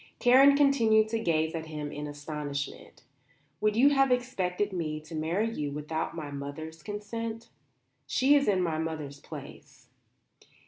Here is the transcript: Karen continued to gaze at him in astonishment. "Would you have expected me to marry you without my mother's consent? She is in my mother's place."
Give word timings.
Karen 0.17 0.57
continued 0.57 1.07
to 1.09 1.19
gaze 1.19 1.53
at 1.53 1.67
him 1.67 1.91
in 1.91 2.07
astonishment. 2.07 3.03
"Would 3.59 3.75
you 3.75 3.89
have 3.91 4.11
expected 4.11 4.73
me 4.73 4.99
to 5.01 5.13
marry 5.13 5.47
you 5.53 5.71
without 5.71 6.15
my 6.15 6.31
mother's 6.31 6.81
consent? 6.81 7.49
She 8.07 8.33
is 8.35 8.47
in 8.47 8.63
my 8.63 8.79
mother's 8.79 9.19
place." 9.19 9.89